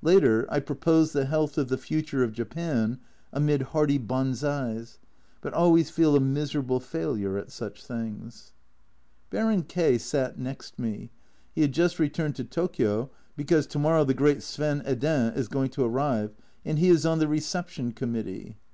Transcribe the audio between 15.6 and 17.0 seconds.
to arrive, and he